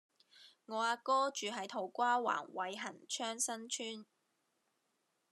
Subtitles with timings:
[0.65, 4.05] 我阿哥住喺土瓜灣偉恆昌新邨